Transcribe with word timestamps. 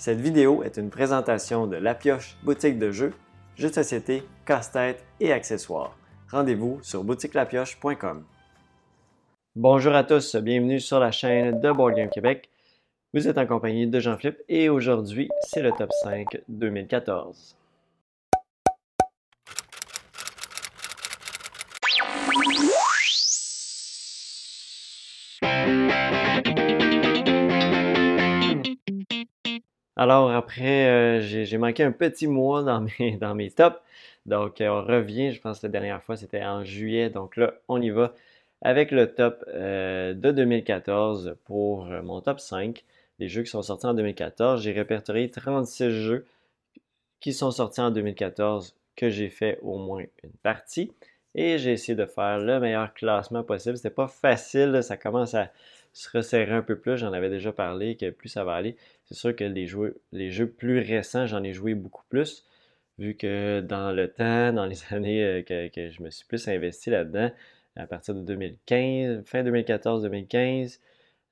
Cette 0.00 0.22
vidéo 0.22 0.62
est 0.62 0.78
une 0.78 0.88
présentation 0.88 1.66
de 1.66 1.76
La 1.76 1.94
Pioche 1.94 2.38
boutique 2.42 2.78
de 2.78 2.90
jeux, 2.90 3.12
jeux 3.54 3.68
de 3.68 3.74
société, 3.74 4.22
casse-tête 4.46 5.04
et 5.20 5.30
accessoires. 5.30 5.94
Rendez-vous 6.30 6.78
sur 6.80 7.04
boutiquelapioche.com. 7.04 8.24
Bonjour 9.56 9.94
à 9.94 10.02
tous, 10.04 10.36
bienvenue 10.36 10.80
sur 10.80 11.00
la 11.00 11.10
chaîne 11.10 11.60
de 11.60 11.70
Board 11.70 11.96
Game 11.96 12.08
Québec. 12.08 12.48
Vous 13.12 13.28
êtes 13.28 13.36
en 13.36 13.46
compagnie 13.46 13.86
de 13.86 14.00
Jean-Philippe 14.00 14.38
et 14.48 14.70
aujourd'hui, 14.70 15.28
c'est 15.42 15.60
le 15.60 15.72
top 15.72 15.92
5 16.02 16.44
2014. 16.48 17.59
Alors 30.00 30.30
après, 30.30 30.88
euh, 30.88 31.20
j'ai 31.20 31.58
manqué 31.58 31.82
un 31.82 31.92
petit 31.92 32.26
mois 32.26 32.62
dans 32.62 32.80
mes, 32.98 33.18
dans 33.18 33.36
tops. 33.54 33.76
Donc 34.24 34.62
euh, 34.62 34.68
on 34.68 34.82
revient, 34.82 35.30
je 35.30 35.42
pense 35.42 35.62
la 35.62 35.68
dernière 35.68 36.02
fois 36.02 36.16
c'était 36.16 36.42
en 36.42 36.64
juillet. 36.64 37.10
Donc 37.10 37.36
là, 37.36 37.52
on 37.68 37.82
y 37.82 37.90
va 37.90 38.14
avec 38.62 38.92
le 38.92 39.12
top 39.12 39.44
euh, 39.48 40.14
de 40.14 40.30
2014 40.30 41.36
pour 41.44 41.84
mon 41.84 42.22
top 42.22 42.40
5 42.40 42.82
des 43.18 43.28
jeux 43.28 43.42
qui 43.42 43.50
sont 43.50 43.60
sortis 43.60 43.84
en 43.84 43.92
2014. 43.92 44.62
J'ai 44.62 44.72
répertorié 44.72 45.30
36 45.30 45.90
jeux 45.90 46.24
qui 47.20 47.34
sont 47.34 47.50
sortis 47.50 47.82
en 47.82 47.90
2014 47.90 48.74
que 48.96 49.10
j'ai 49.10 49.28
fait 49.28 49.58
au 49.60 49.76
moins 49.76 50.04
une 50.24 50.32
partie. 50.42 50.92
Et 51.34 51.58
j'ai 51.58 51.72
essayé 51.72 51.94
de 51.94 52.06
faire 52.06 52.38
le 52.38 52.58
meilleur 52.58 52.94
classement 52.94 53.44
possible. 53.44 53.76
C'était 53.76 53.90
pas 53.90 54.08
facile, 54.08 54.82
ça 54.82 54.96
commence 54.96 55.34
à 55.34 55.50
se 55.92 56.08
resserrer 56.16 56.52
un 56.52 56.62
peu 56.62 56.78
plus. 56.78 56.96
J'en 56.98 57.12
avais 57.12 57.30
déjà 57.30 57.52
parlé, 57.52 57.96
que 57.96 58.10
plus 58.10 58.28
ça 58.28 58.44
va 58.44 58.54
aller. 58.54 58.76
C'est 59.04 59.14
sûr 59.14 59.34
que 59.34 59.44
les 59.44 59.66
jeux, 59.66 60.50
plus 60.50 60.80
récents, 60.80 61.26
j'en 61.26 61.42
ai 61.42 61.52
joué 61.52 61.74
beaucoup 61.74 62.04
plus, 62.08 62.46
vu 62.98 63.16
que 63.16 63.60
dans 63.60 63.92
le 63.92 64.08
temps, 64.08 64.52
dans 64.52 64.66
les 64.66 64.78
années 64.90 65.24
euh, 65.24 65.42
que, 65.42 65.90
je 65.90 66.02
me 66.02 66.10
suis 66.10 66.26
plus 66.26 66.48
investi 66.48 66.90
là-dedans, 66.90 67.30
à 67.76 67.86
partir 67.86 68.14
de 68.14 68.22
2015, 68.22 69.24
fin 69.24 69.42
2014-2015, 69.42 70.80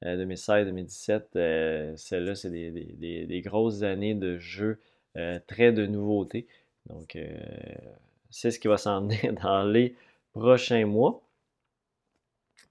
2016-2017, 0.05 1.23
euh, 1.37 1.97
celles-là, 1.97 2.35
c'est 2.37 2.51
des, 2.51 3.43
grosses 3.45 3.83
années 3.83 4.15
de 4.15 4.39
jeux 4.39 4.79
euh, 5.17 5.41
très 5.47 5.73
de 5.73 5.87
nouveautés. 5.87 6.47
Donc, 6.87 7.19
c'est 8.31 8.51
ce 8.51 8.59
qui 8.59 8.69
va 8.69 8.79
s'en 8.79 9.03
venir 9.07 9.35
dans 9.43 9.65
les 9.65 9.95
prochains 10.33 10.87
mois. 10.87 11.23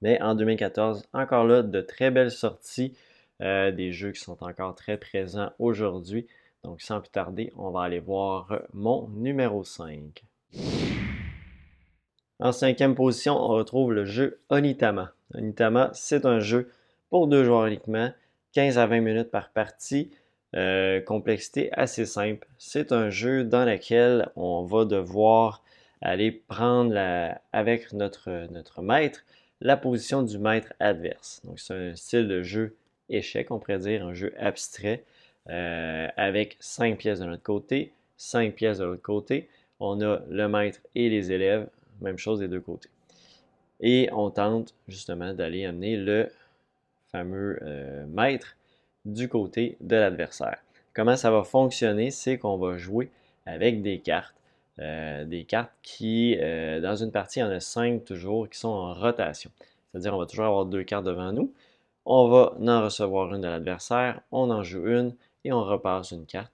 Mais 0.01 0.21
en 0.21 0.35
2014, 0.35 1.03
encore 1.13 1.45
là, 1.45 1.63
de 1.63 1.81
très 1.81 2.11
belles 2.11 2.31
sorties, 2.31 2.95
euh, 3.41 3.71
des 3.71 3.91
jeux 3.91 4.11
qui 4.11 4.21
sont 4.21 4.43
encore 4.43 4.75
très 4.75 4.97
présents 4.97 5.51
aujourd'hui. 5.59 6.27
Donc 6.63 6.81
sans 6.81 6.99
plus 6.99 7.09
tarder, 7.09 7.51
on 7.55 7.69
va 7.71 7.83
aller 7.83 7.99
voir 7.99 8.61
mon 8.73 9.07
numéro 9.09 9.63
5. 9.63 10.23
En 12.39 12.51
cinquième 12.51 12.93
position, 12.93 13.35
on 13.35 13.47
retrouve 13.47 13.93
le 13.93 14.05
jeu 14.05 14.39
Onitama. 14.49 15.13
Onitama, 15.33 15.89
c'est 15.93 16.25
un 16.25 16.39
jeu 16.39 16.71
pour 17.09 17.27
deux 17.27 17.43
joueurs 17.43 17.65
uniquement, 17.65 18.11
15 18.53 18.77
à 18.77 18.85
20 18.85 19.01
minutes 19.01 19.31
par 19.31 19.49
partie. 19.49 20.11
Euh, 20.55 21.01
complexité 21.01 21.69
assez 21.73 22.05
simple. 22.05 22.47
C'est 22.57 22.91
un 22.91 23.09
jeu 23.09 23.43
dans 23.43 23.65
lequel 23.65 24.29
on 24.35 24.63
va 24.63 24.85
devoir 24.85 25.61
aller 26.01 26.31
prendre 26.31 26.95
avec 27.51 27.91
notre, 27.91 28.47
notre 28.51 28.81
maître 28.81 29.25
la 29.61 29.77
position 29.77 30.23
du 30.23 30.37
maître 30.37 30.73
adverse. 30.79 31.41
Donc, 31.43 31.59
c'est 31.59 31.73
un 31.73 31.95
style 31.95 32.27
de 32.27 32.43
jeu 32.43 32.75
échec, 33.09 33.51
on 33.51 33.59
pourrait 33.59 33.79
dire, 33.79 34.05
un 34.05 34.13
jeu 34.13 34.33
abstrait, 34.37 35.03
euh, 35.49 36.07
avec 36.17 36.57
cinq 36.59 36.97
pièces 36.97 37.19
de 37.19 37.25
notre 37.25 37.43
côté, 37.43 37.91
cinq 38.17 38.55
pièces 38.55 38.79
de 38.79 38.85
l'autre 38.85 39.01
côté. 39.01 39.47
On 39.79 40.01
a 40.01 40.21
le 40.29 40.47
maître 40.47 40.79
et 40.95 41.09
les 41.09 41.31
élèves, 41.31 41.67
même 42.01 42.17
chose 42.17 42.39
des 42.39 42.47
deux 42.47 42.59
côtés. 42.59 42.89
Et 43.79 44.09
on 44.11 44.29
tente 44.29 44.73
justement 44.87 45.33
d'aller 45.33 45.65
amener 45.65 45.97
le 45.97 46.29
fameux 47.11 47.59
euh, 47.61 48.05
maître 48.07 48.57
du 49.05 49.29
côté 49.29 49.77
de 49.79 49.95
l'adversaire. 49.95 50.57
Comment 50.93 51.15
ça 51.15 51.31
va 51.31 51.43
fonctionner? 51.43 52.11
C'est 52.11 52.37
qu'on 52.37 52.57
va 52.57 52.77
jouer 52.77 53.09
avec 53.45 53.81
des 53.81 53.99
cartes 53.99 54.35
euh, 54.79 55.25
des 55.25 55.43
cartes 55.43 55.71
qui, 55.81 56.37
euh, 56.39 56.79
dans 56.81 56.95
une 56.95 57.11
partie, 57.11 57.39
il 57.39 57.43
y 57.43 57.45
en 57.45 57.49
a 57.51 57.59
cinq 57.59 58.05
toujours 58.05 58.49
qui 58.49 58.59
sont 58.59 58.69
en 58.69 58.93
rotation. 58.93 59.49
C'est-à-dire, 59.91 60.13
on 60.13 60.19
va 60.19 60.25
toujours 60.25 60.45
avoir 60.45 60.65
deux 60.65 60.83
cartes 60.83 61.05
devant 61.05 61.31
nous. 61.31 61.51
On 62.05 62.27
va 62.29 62.53
en 62.59 62.83
recevoir 62.83 63.33
une 63.33 63.41
de 63.41 63.47
l'adversaire, 63.47 64.21
on 64.31 64.49
en 64.49 64.63
joue 64.63 64.87
une 64.87 65.13
et 65.43 65.51
on 65.51 65.63
repasse 65.63 66.11
une 66.11 66.25
carte 66.25 66.53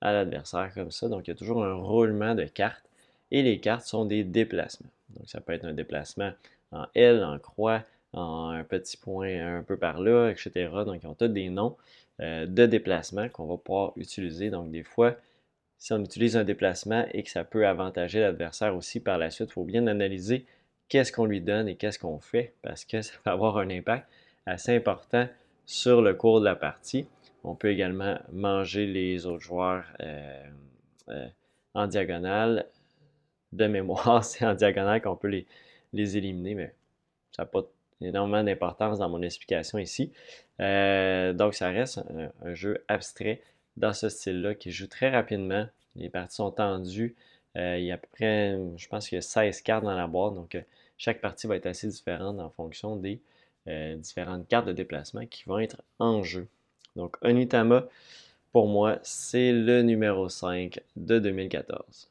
à 0.00 0.12
l'adversaire 0.12 0.72
comme 0.74 0.90
ça. 0.90 1.08
Donc, 1.08 1.26
il 1.26 1.30
y 1.30 1.32
a 1.32 1.36
toujours 1.36 1.64
un 1.64 1.74
roulement 1.74 2.34
de 2.34 2.44
cartes 2.44 2.84
et 3.30 3.42
les 3.42 3.58
cartes 3.58 3.86
sont 3.86 4.04
des 4.04 4.22
déplacements. 4.22 4.90
Donc, 5.10 5.28
ça 5.28 5.40
peut 5.40 5.52
être 5.52 5.64
un 5.64 5.72
déplacement 5.72 6.32
en 6.72 6.86
L, 6.94 7.24
en 7.24 7.38
croix, 7.38 7.82
en 8.12 8.50
un 8.50 8.64
petit 8.64 8.96
point 8.96 9.58
un 9.58 9.62
peu 9.62 9.76
par 9.76 10.00
là, 10.00 10.28
etc. 10.28 10.68
Donc, 10.84 11.00
ils 11.02 11.06
ont 11.06 11.14
tous 11.14 11.28
des 11.28 11.48
noms 11.48 11.76
euh, 12.20 12.46
de 12.46 12.66
déplacement 12.66 13.28
qu'on 13.28 13.46
va 13.46 13.56
pouvoir 13.56 13.92
utiliser. 13.96 14.50
Donc, 14.50 14.70
des 14.70 14.82
fois, 14.82 15.16
si 15.82 15.92
on 15.92 15.98
utilise 15.98 16.36
un 16.36 16.44
déplacement 16.44 17.06
et 17.12 17.24
que 17.24 17.28
ça 17.28 17.42
peut 17.42 17.66
avantager 17.66 18.20
l'adversaire 18.20 18.76
aussi 18.76 19.00
par 19.00 19.18
la 19.18 19.30
suite, 19.30 19.48
il 19.50 19.52
faut 19.52 19.64
bien 19.64 19.88
analyser 19.88 20.46
qu'est-ce 20.88 21.10
qu'on 21.10 21.24
lui 21.24 21.40
donne 21.40 21.66
et 21.66 21.74
qu'est-ce 21.74 21.98
qu'on 21.98 22.20
fait 22.20 22.54
parce 22.62 22.84
que 22.84 23.02
ça 23.02 23.14
va 23.26 23.32
avoir 23.32 23.58
un 23.58 23.68
impact 23.68 24.06
assez 24.46 24.76
important 24.76 25.26
sur 25.66 26.00
le 26.00 26.14
cours 26.14 26.38
de 26.38 26.44
la 26.44 26.54
partie. 26.54 27.08
On 27.42 27.56
peut 27.56 27.68
également 27.68 28.16
manger 28.30 28.86
les 28.86 29.26
autres 29.26 29.42
joueurs 29.42 29.84
euh, 29.98 30.44
euh, 31.08 31.26
en 31.74 31.88
diagonale. 31.88 32.66
De 33.52 33.66
mémoire, 33.66 34.24
c'est 34.24 34.46
en 34.46 34.54
diagonale 34.54 35.02
qu'on 35.02 35.16
peut 35.16 35.26
les, 35.26 35.48
les, 35.92 36.16
éliminer, 36.16 36.54
mais 36.54 36.74
ça 37.32 37.42
n'a 37.42 37.46
pas 37.46 37.64
énormément 38.00 38.44
d'importance 38.44 39.00
dans 39.00 39.08
mon 39.08 39.20
explication 39.20 39.78
ici. 39.78 40.12
Euh, 40.60 41.32
donc, 41.32 41.54
ça 41.54 41.70
reste 41.70 42.00
un 42.44 42.54
jeu 42.54 42.84
abstrait 42.86 43.42
dans 43.76 43.92
ce 43.92 44.08
style-là 44.08 44.54
qui 44.54 44.70
joue 44.70 44.86
très 44.86 45.10
rapidement. 45.10 45.66
Les 45.96 46.08
parties 46.08 46.36
sont 46.36 46.50
tendues. 46.50 47.14
Euh, 47.56 47.78
il 47.78 47.84
y 47.84 47.90
a 47.90 47.94
à 47.94 47.98
peu 47.98 48.08
près, 48.12 48.58
je 48.76 48.88
pense 48.88 49.08
qu'il 49.08 49.16
y 49.16 49.18
a 49.18 49.22
16 49.22 49.60
cartes 49.62 49.84
dans 49.84 49.94
la 49.94 50.06
boîte, 50.06 50.34
donc 50.34 50.54
euh, 50.54 50.62
chaque 50.96 51.20
partie 51.20 51.46
va 51.46 51.56
être 51.56 51.66
assez 51.66 51.86
différente 51.86 52.40
en 52.40 52.48
fonction 52.48 52.96
des 52.96 53.20
euh, 53.68 53.96
différentes 53.96 54.48
cartes 54.48 54.66
de 54.66 54.72
déplacement 54.72 55.26
qui 55.26 55.44
vont 55.44 55.58
être 55.58 55.82
en 55.98 56.22
jeu. 56.22 56.48
Donc 56.96 57.16
Onitama, 57.22 57.86
pour 58.52 58.68
moi, 58.68 58.98
c'est 59.02 59.52
le 59.52 59.82
numéro 59.82 60.28
5 60.28 60.80
de 60.96 61.18
2014. 61.18 62.08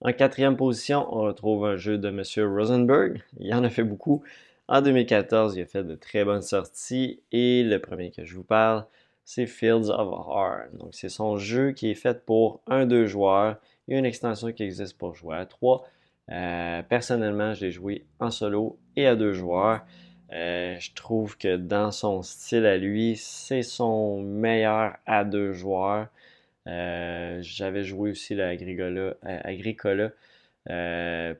En 0.00 0.12
quatrième 0.12 0.56
position, 0.56 1.06
on 1.12 1.22
retrouve 1.22 1.66
un 1.66 1.76
jeu 1.76 1.98
de 1.98 2.08
M. 2.08 2.22
Rosenberg. 2.48 3.20
Il 3.38 3.52
en 3.52 3.64
a 3.64 3.70
fait 3.70 3.82
beaucoup. 3.82 4.22
En 4.68 4.80
2014, 4.80 5.56
il 5.56 5.62
a 5.62 5.66
fait 5.66 5.82
de 5.82 5.94
très 5.94 6.24
bonnes 6.24 6.42
sorties 6.42 7.20
et 7.32 7.64
le 7.64 7.80
premier 7.80 8.10
que 8.10 8.24
je 8.24 8.34
vous 8.36 8.44
parle, 8.44 8.84
c'est 9.28 9.44
Fields 9.44 9.90
of 9.90 10.26
Heart. 10.26 10.74
Donc, 10.78 10.94
c'est 10.94 11.10
son 11.10 11.36
jeu 11.36 11.72
qui 11.72 11.90
est 11.90 11.94
fait 11.94 12.24
pour 12.24 12.62
un, 12.66 12.86
deux 12.86 13.04
joueurs. 13.04 13.58
Il 13.86 13.92
y 13.92 13.94
a 13.94 13.98
une 13.98 14.06
extension 14.06 14.50
qui 14.52 14.62
existe 14.62 14.96
pour 14.96 15.14
jouer 15.14 15.36
à 15.36 15.44
trois. 15.44 15.86
Euh, 16.30 16.82
personnellement, 16.82 17.52
je 17.52 17.66
l'ai 17.66 17.70
joué 17.70 18.06
en 18.20 18.30
solo 18.30 18.78
et 18.96 19.06
à 19.06 19.16
deux 19.16 19.34
joueurs. 19.34 19.84
Euh, 20.32 20.78
je 20.80 20.94
trouve 20.94 21.36
que 21.36 21.58
dans 21.58 21.90
son 21.90 22.22
style 22.22 22.64
à 22.64 22.78
lui, 22.78 23.16
c'est 23.18 23.62
son 23.62 24.22
meilleur 24.22 24.96
à 25.04 25.24
deux 25.24 25.52
joueurs. 25.52 26.08
Euh, 26.66 27.38
j'avais 27.42 27.84
joué 27.84 28.12
aussi 28.12 28.34
l'Agricola 28.34 29.12
Agricola, 29.22 30.10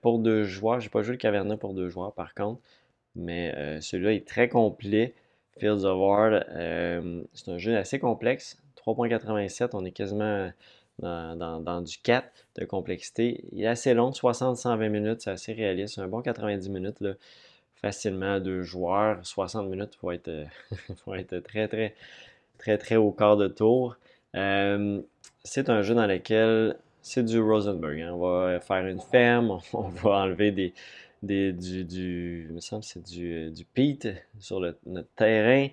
pour 0.02 0.18
deux 0.18 0.44
joueurs. 0.44 0.80
J'ai 0.80 0.90
pas 0.90 1.00
joué 1.00 1.12
le 1.12 1.18
Caverna 1.18 1.56
pour 1.56 1.72
deux 1.72 1.88
joueurs 1.88 2.12
par 2.12 2.34
contre, 2.34 2.60
mais 3.16 3.80
celui-là 3.80 4.12
est 4.12 4.28
très 4.28 4.50
complet. 4.50 5.14
Fields 5.58 5.84
of 5.84 5.98
War, 5.98 6.42
euh, 6.50 7.22
c'est 7.32 7.50
un 7.50 7.58
jeu 7.58 7.76
assez 7.76 7.98
complexe. 7.98 8.58
3.87, 8.76 9.70
on 9.74 9.84
est 9.84 9.92
quasiment 9.92 10.50
dans, 11.00 11.82
du 11.82 11.98
4 11.98 12.26
de 12.56 12.64
complexité. 12.64 13.44
Il 13.52 13.62
est 13.62 13.66
assez 13.66 13.94
long, 13.94 14.10
60-120 14.10 14.88
minutes, 14.88 15.22
c'est 15.22 15.30
assez 15.30 15.52
réaliste. 15.52 15.98
Un 15.98 16.08
bon 16.08 16.22
90 16.22 16.70
minutes, 16.70 17.04
facilement 17.76 18.34
à 18.34 18.40
deux 18.40 18.62
joueurs. 18.62 19.18
60 19.22 19.68
minutes, 19.68 19.98
il 20.02 20.14
être, 20.14 20.30
faut 21.04 21.14
être 21.14 21.38
très, 21.40 21.68
très, 21.68 21.94
très, 22.58 22.78
très 22.78 22.96
au 22.96 23.12
quart 23.12 23.36
de 23.36 23.48
tour. 23.48 23.96
Euh, 24.34 25.00
c'est 25.44 25.70
un 25.70 25.82
jeu 25.82 25.94
dans 25.94 26.06
lequel 26.06 26.76
c'est 27.02 27.24
du 27.24 27.40
Rosenberg. 27.40 28.00
Hein. 28.00 28.12
On 28.12 28.18
va 28.18 28.60
faire 28.60 28.86
une 28.86 29.00
ferme, 29.00 29.58
on 29.72 29.88
va 29.88 30.10
enlever 30.10 30.50
des, 30.50 30.74
du, 31.22 32.48
me 32.50 32.60
semble 32.60 32.84
c'est 32.84 33.02
du, 33.02 33.32
euh, 33.32 33.50
du 33.50 33.64
peat 33.64 34.08
sur 34.38 34.60
notre 34.60 35.08
terrain. 35.16 35.68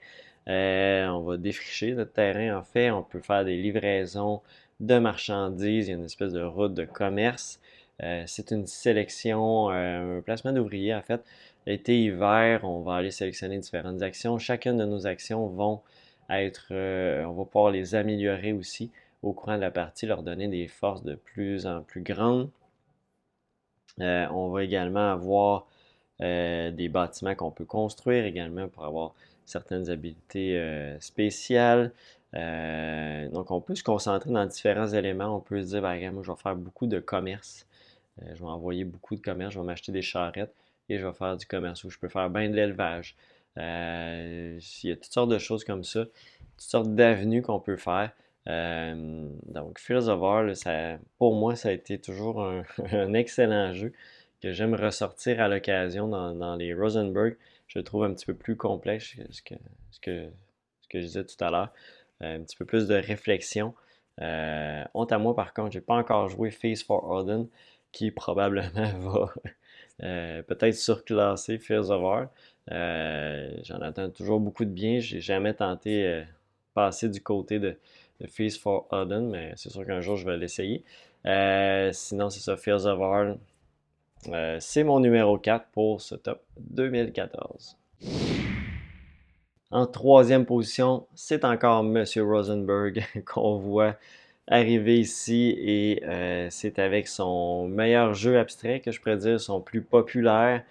Euh, 0.47 1.07
on 1.07 1.21
va 1.21 1.37
défricher 1.37 1.93
notre 1.93 2.13
terrain 2.13 2.57
en 2.57 2.63
fait. 2.63 2.91
On 2.91 3.03
peut 3.03 3.21
faire 3.21 3.45
des 3.45 3.57
livraisons 3.57 4.41
de 4.79 4.97
marchandises. 4.99 5.87
Il 5.87 5.91
y 5.91 5.93
a 5.93 5.97
une 5.97 6.05
espèce 6.05 6.33
de 6.33 6.41
route 6.41 6.73
de 6.73 6.85
commerce. 6.85 7.59
Euh, 8.03 8.23
c'est 8.27 8.51
une 8.51 8.67
sélection, 8.67 9.69
un 9.69 10.21
placement 10.21 10.51
d'ouvriers 10.51 10.95
en 10.95 11.01
fait. 11.01 11.23
L'été, 11.65 11.99
hiver, 12.03 12.63
on 12.63 12.81
va 12.81 12.95
aller 12.95 13.11
sélectionner 13.11 13.57
différentes 13.57 14.01
actions. 14.01 14.37
Chacune 14.37 14.77
de 14.77 14.85
nos 14.85 15.07
actions 15.07 15.47
vont 15.47 15.81
être, 16.29 16.67
on 16.71 17.33
va 17.33 17.45
pouvoir 17.45 17.71
les 17.71 17.95
améliorer 17.95 18.53
aussi 18.53 18.91
au 19.23 19.33
courant 19.33 19.55
de 19.55 19.61
la 19.61 19.71
partie, 19.71 20.05
leur 20.05 20.21
donner 20.21 20.47
des 20.47 20.67
forces 20.67 21.03
de 21.03 21.15
plus 21.15 21.65
en 21.65 21.81
plus 21.81 22.01
grandes. 22.01 22.49
On 23.99 24.49
va 24.49 24.63
également 24.63 25.11
avoir 25.11 25.67
des 26.19 26.89
bâtiments 26.89 27.35
qu'on 27.35 27.51
peut 27.51 27.65
construire 27.65 28.25
également 28.25 28.67
pour 28.67 28.85
avoir 28.85 29.13
certaines 29.45 29.89
habiletés 29.89 30.97
spéciales. 30.99 31.91
Euh, 32.35 33.29
donc, 33.29 33.51
on 33.51 33.61
peut 33.61 33.75
se 33.75 33.83
concentrer 33.83 34.31
dans 34.31 34.45
différents 34.45 34.87
éléments. 34.87 35.35
On 35.35 35.39
peut 35.39 35.61
se 35.61 35.67
dire, 35.67 35.81
par 35.81 35.91
exemple, 35.91 36.23
je 36.23 36.31
vais 36.31 36.37
faire 36.37 36.55
beaucoup 36.55 36.87
de 36.87 36.99
commerce. 36.99 37.65
Euh, 38.21 38.25
je 38.33 38.39
vais 38.39 38.49
envoyer 38.49 38.83
beaucoup 38.83 39.15
de 39.15 39.21
commerce. 39.21 39.53
Je 39.53 39.59
vais 39.59 39.65
m'acheter 39.65 39.91
des 39.91 40.01
charrettes 40.01 40.53
et 40.89 40.97
je 40.99 41.05
vais 41.05 41.13
faire 41.13 41.37
du 41.37 41.45
commerce 41.45 41.83
où 41.83 41.89
je 41.89 41.97
peux 41.97 42.09
faire 42.09 42.29
bien 42.29 42.49
de 42.49 42.55
l'élevage. 42.55 43.15
Euh, 43.57 44.59
il 44.83 44.89
y 44.89 44.91
a 44.91 44.95
toutes 44.95 45.13
sortes 45.13 45.29
de 45.29 45.37
choses 45.37 45.63
comme 45.63 45.83
ça, 45.83 46.03
toutes 46.05 46.11
sortes 46.57 46.93
d'avenues 46.93 47.41
qu'on 47.41 47.59
peut 47.59 47.77
faire. 47.77 48.11
Donc, 48.47 49.79
Fears 49.79 50.07
of 50.07 50.19
War, 50.21 50.45
pour 51.17 51.35
moi, 51.35 51.55
ça 51.55 51.69
a 51.69 51.71
été 51.71 51.99
toujours 51.99 52.43
un, 52.91 53.13
excellent 53.13 53.73
jeu 53.73 53.93
que 54.41 54.51
j'aime 54.51 54.75
ressortir 54.75 55.41
à 55.41 55.47
l'occasion 55.47 56.07
dans, 56.07 56.55
les 56.55 56.73
Rosenberg. 56.73 57.37
Je 57.67 57.79
le 57.79 57.83
trouve 57.83 58.03
un 58.03 58.13
petit 58.13 58.27
peu 58.27 58.35
plus 58.35 58.55
complexe 58.55 59.15
ce 59.31 59.41
que, 59.41 59.55
ce 59.89 59.99
que, 59.99 60.29
je 60.93 60.99
disais 60.99 61.25
tout 61.25 61.43
à 61.43 61.49
l'heure. 61.49 61.73
Euh, 62.21 62.37
un 62.37 62.41
petit 62.41 62.55
peu 62.55 62.65
plus 62.65 62.87
de 62.87 62.95
réflexion. 62.95 63.73
Euh, 64.21 64.83
honte 64.93 65.11
à 65.11 65.17
moi, 65.17 65.35
par 65.35 65.53
contre, 65.53 65.73
j'ai 65.73 65.81
pas 65.81 65.95
encore 65.95 66.29
joué 66.29 66.49
Face 66.51 66.83
for 66.83 67.09
Odin, 67.09 67.47
qui 67.91 68.11
probablement 68.11 68.69
va 68.99 69.33
euh, 70.03 70.41
peut-être 70.43 70.75
surclasser 70.75 71.57
Fears 71.57 71.89
of 71.89 72.01
War. 72.01 72.27
J'en 73.63 73.81
attends 73.81 74.09
toujours 74.09 74.39
beaucoup 74.39 74.65
de 74.65 74.69
bien. 74.69 74.99
J'ai 74.99 75.19
jamais 75.19 75.53
tenté 75.53 76.23
passer 76.73 77.09
du 77.09 77.21
côté 77.21 77.59
de, 77.59 77.77
Face 78.27 78.57
for 78.57 78.87
Odin, 78.91 79.21
mais 79.21 79.53
c'est 79.55 79.69
sûr 79.69 79.85
qu'un 79.85 80.01
jour 80.01 80.15
je 80.15 80.25
vais 80.25 80.37
l'essayer. 80.37 80.83
sinon, 81.91 82.29
c'est 82.29 82.39
ça, 82.39 82.55
Fears 82.57 82.85
of 82.85 82.99
War. 82.99 83.35
c'est 84.59 84.83
mon 84.83 84.99
numéro 84.99 85.37
4 85.37 85.67
pour 85.71 86.01
ce 86.01 86.15
top 86.15 86.41
2014. 86.59 87.77
En 89.71 89.87
troisième 89.87 90.45
position, 90.45 91.05
c'est 91.15 91.43
encore 91.43 91.83
M. 91.83 92.05
Rosenberg 92.17 93.03
qu'on 93.25 93.57
voit 93.57 93.97
arriver 94.47 94.99
ici 94.99 95.55
et 95.57 96.03
euh, 96.05 96.47
c'est 96.49 96.79
avec 96.79 97.07
son 97.07 97.67
meilleur 97.67 98.13
jeu 98.13 98.37
abstrait 98.37 98.79
que 98.79 98.91
je 98.91 99.01
pourrais 99.01 99.17
dire, 99.17 99.39
son 99.39 99.61
plus 99.61 99.81
populaire. 99.81 100.63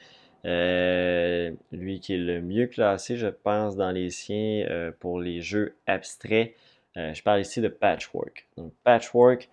Euh, 0.47 1.51
lui 1.73 2.01
qui 2.01 2.15
est 2.15 2.19
le 2.19 2.41
mieux 2.41 2.67
classé, 2.67 3.17
je 3.17 3.27
pense, 3.27 3.77
dans 3.77 3.91
les 3.91 4.11
siens 4.11 4.67
euh, 4.71 4.91
pour 5.01 5.21
les 5.21 5.41
jeux 5.41 5.75
abstraits. 5.87 6.55
Je 6.97 7.23
parle 7.23 7.41
ici 7.41 7.61
de 7.61 7.69
Patchwork. 7.69 8.47
Donc, 8.57 8.73
Patchwork, 8.85 9.49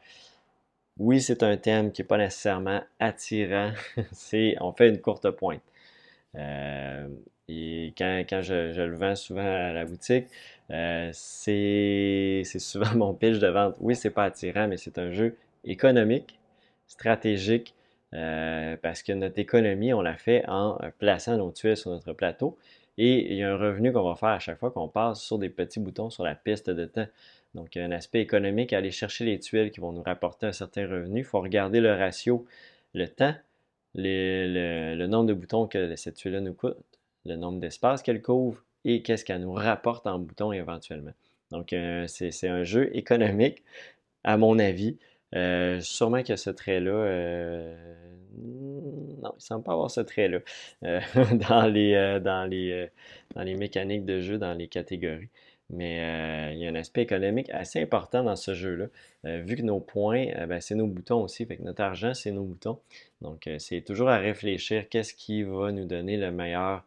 oui, 0.97 1.21
c'est 1.21 1.43
un 1.43 1.57
thème 1.57 1.91
qui 1.91 2.01
n'est 2.01 2.07
pas 2.07 2.17
nécessairement 2.17 2.81
attirant. 2.99 3.71
c'est, 4.11 4.55
on 4.61 4.71
fait 4.73 4.89
une 4.89 5.01
courte 5.01 5.29
pointe. 5.31 5.61
Et 7.53 7.93
quand, 7.97 8.41
je, 8.41 8.81
le 8.81 8.95
vends 8.95 9.15
souvent 9.15 9.41
à 9.41 9.73
la 9.73 9.83
boutique, 9.83 10.27
euh, 10.69 11.09
c'est 11.13 12.43
souvent 12.59 12.93
mon 12.95 13.13
pitch 13.13 13.39
de 13.39 13.47
vente. 13.47 13.75
Oui, 13.81 13.95
c'est 13.95 14.09
pas 14.09 14.23
attirant, 14.23 14.67
mais 14.69 14.77
c'est 14.77 14.97
un 14.97 15.11
jeu 15.11 15.35
économique, 15.65 16.39
stratégique, 16.87 17.75
euh, 18.13 18.77
parce 18.81 19.03
que 19.03 19.11
notre 19.11 19.37
économie, 19.39 19.93
on 19.93 20.01
la 20.01 20.15
fait 20.15 20.45
en 20.47 20.77
plaçant 20.97 21.35
nos 21.35 21.51
tuiles 21.51 21.75
sur 21.75 21.91
notre 21.91 22.13
plateau. 22.13 22.57
Et 23.03 23.31
il 23.31 23.37
y 23.37 23.41
a 23.41 23.51
un 23.51 23.57
revenu 23.57 23.91
qu'on 23.91 24.07
va 24.07 24.15
faire 24.15 24.29
à 24.29 24.37
chaque 24.37 24.59
fois 24.59 24.69
qu'on 24.69 24.87
passe 24.87 25.23
sur 25.23 25.39
des 25.39 25.49
petits 25.49 25.79
boutons 25.79 26.11
sur 26.11 26.23
la 26.23 26.35
piste 26.35 26.69
de 26.69 26.85
temps. 26.85 27.07
Donc, 27.55 27.73
il 27.73 27.79
y 27.79 27.81
a 27.81 27.85
un 27.85 27.91
aspect 27.91 28.21
économique 28.21 28.73
à 28.73 28.77
aller 28.77 28.91
chercher 28.91 29.25
les 29.25 29.39
tuiles 29.39 29.71
qui 29.71 29.79
vont 29.79 29.91
nous 29.91 30.03
rapporter 30.03 30.45
un 30.45 30.51
certain 30.51 30.83
revenu. 30.87 31.21
Il 31.21 31.25
faut 31.25 31.41
regarder 31.41 31.79
le 31.79 31.95
ratio, 31.95 32.45
le 32.93 33.07
temps, 33.07 33.33
le 33.95 35.07
nombre 35.07 35.25
de 35.25 35.33
boutons 35.33 35.65
que 35.65 35.95
cette 35.95 36.13
tuile-là 36.13 36.41
nous 36.41 36.53
coûte 36.53 36.77
le 37.25 37.37
nombre 37.37 37.59
d'espaces 37.59 38.03
qu'elle 38.03 38.21
couvre 38.21 38.63
et 38.85 39.01
qu'est-ce 39.01 39.25
qu'elle 39.25 39.41
nous 39.41 39.53
rapporte 39.53 40.05
en 40.05 40.19
bouton 40.19 40.51
éventuellement. 40.51 41.13
Donc, 41.49 41.73
euh, 41.73 42.05
c'est 42.05 42.47
un 42.47 42.63
jeu 42.63 42.95
économique, 42.95 43.63
à 44.23 44.37
mon 44.37 44.59
avis. 44.59 44.99
Euh, 45.35 45.79
sûrement 45.81 46.23
que 46.23 46.35
ce 46.35 46.49
trait-là, 46.49 46.91
euh, 46.91 47.75
non, 48.37 49.31
il 49.33 49.35
ne 49.35 49.39
semble 49.39 49.63
pas 49.63 49.73
avoir 49.73 49.91
ce 49.91 50.01
trait-là 50.01 50.39
dans, 50.81 51.67
les, 51.67 52.19
dans, 52.21 52.49
les, 52.49 52.89
dans 53.35 53.43
les 53.43 53.55
mécaniques 53.55 54.05
de 54.05 54.19
jeu, 54.19 54.37
dans 54.37 54.53
les 54.53 54.67
catégories. 54.67 55.29
Mais 55.69 56.51
il 56.53 56.59
y 56.59 56.67
a 56.67 56.69
un 56.69 56.75
aspect 56.75 57.01
économique 57.01 57.49
assez 57.51 57.81
important 57.81 58.23
dans 58.23 58.35
ce 58.35 58.53
jeu-là. 58.53 58.87
vu 59.23 59.55
que 59.55 59.61
nos 59.61 59.79
points, 59.79 60.25
ben, 60.47 60.59
c'est 60.59 60.75
nos 60.75 60.87
boutons 60.87 61.23
aussi, 61.23 61.45
fait 61.45 61.59
notre 61.61 61.81
argent, 61.81 62.13
c'est 62.13 62.31
nos 62.31 62.43
boutons. 62.43 62.79
Donc, 63.21 63.49
c'est 63.57 63.81
toujours 63.81 64.09
à 64.09 64.17
réfléchir 64.17 64.89
qu'est-ce 64.89 65.13
qui 65.13 65.43
va 65.43 65.71
nous 65.71 65.85
donner 65.85 66.17
le 66.17 66.31
meilleur 66.31 66.83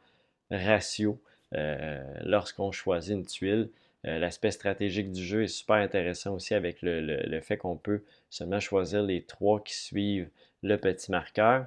ratio 0.51 1.19
euh, 1.55 2.03
lorsqu'on 2.25 2.73
choisit 2.73 3.15
une 3.15 3.27
tuile. 3.27 3.69
Euh, 4.07 4.19
l'aspect 4.19 4.51
stratégique 4.51 5.13
du 5.13 5.25
jeu 5.25 5.45
est 5.45 5.49
super 5.49 5.77
intéressant 5.77 6.35
aussi 6.35 6.55
avec 6.55 6.79
le, 6.83 7.41
fait 7.41 7.57
qu'on 7.57 7.77
peut 7.77 8.03
seulement 8.29 8.61
choisir 8.61 9.03
les 9.03 9.23
trois 9.23 9.63
qui 9.63 9.75
suivent 9.75 10.29
le 10.63 10.77
petit 10.77 11.11
marqueur. 11.11 11.67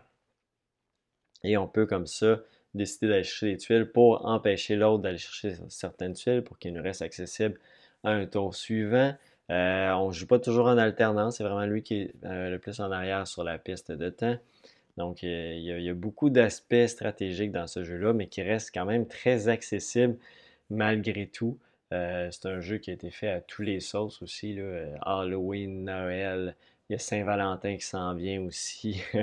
Et 1.43 1.57
on 1.57 1.67
peut 1.67 1.85
comme 1.85 2.07
ça 2.07 2.39
décider 2.73 3.07
d'aller 3.07 3.23
chercher 3.23 3.51
des 3.53 3.57
tuiles 3.57 3.91
pour 3.91 4.25
empêcher 4.25 4.75
l'autre 4.75 5.01
d'aller 5.01 5.17
chercher 5.17 5.55
certaines 5.69 6.13
tuiles 6.13 6.43
pour 6.43 6.59
qu'il 6.59 6.73
nous 6.73 6.83
reste 6.83 7.01
accessible 7.01 7.59
à 8.03 8.11
un 8.11 8.25
tour 8.27 8.53
suivant. 8.53 9.15
Euh, 9.49 9.91
on 9.91 10.09
ne 10.09 10.13
joue 10.13 10.27
pas 10.27 10.39
toujours 10.39 10.67
en 10.67 10.77
alternance, 10.77 11.37
c'est 11.37 11.43
vraiment 11.43 11.65
lui 11.65 11.81
qui 11.81 12.01
est 12.01 12.13
le 12.23 12.57
plus 12.57 12.79
en 12.81 12.91
arrière 12.91 13.25
sur 13.25 13.43
la 13.43 13.57
piste 13.57 13.91
de 13.91 14.09
temps. 14.09 14.37
Donc, 14.97 15.21
il 15.21 15.59
y 15.59 15.89
a, 15.89 15.93
beaucoup 15.93 16.29
d'aspects 16.31 16.87
stratégiques 16.87 17.51
dans 17.51 17.67
ce 17.67 17.83
jeu-là, 17.83 18.13
mais 18.13 18.27
qui 18.27 18.41
reste 18.41 18.71
quand 18.73 18.85
même 18.85 19.07
très 19.07 19.47
accessible 19.47 20.17
malgré 20.69 21.27
tout. 21.27 21.59
Euh, 21.93 22.27
c'est 22.31 22.47
un 22.47 22.59
jeu 22.59 22.77
qui 22.77 22.89
a 22.89 22.93
été 22.93 23.09
fait 23.11 23.29
à 23.29 23.41
tous 23.41 23.61
les 23.61 23.79
sauces 23.79 24.21
aussi. 24.21 24.53
Là. 24.53 24.63
Euh, 24.63 24.95
Halloween, 25.01 25.85
Noël, 25.85 26.55
il 26.89 26.93
y 26.93 26.95
a 26.95 26.99
Saint-Valentin 26.99 27.77
qui 27.77 27.85
s'en 27.85 28.13
vient 28.15 28.41
aussi. 28.41 29.01